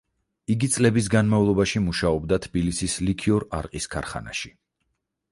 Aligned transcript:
იგი 0.51 0.67
წლების 0.75 1.09
განმავლობაში 1.15 1.81
მუშაობდა 1.87 2.39
თბილისის 2.45 2.95
ლიქიორ–არყის 3.09 3.87
ქარხანაში. 3.97 4.51